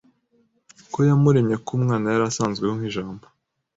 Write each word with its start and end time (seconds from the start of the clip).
ko 0.91 0.97
yamuremye 1.09 1.55
kuko 1.57 1.71
Umwana 1.79 2.05
yari 2.09 2.23
asanzweho 2.27 2.73
nk'Ijambo 2.77 3.25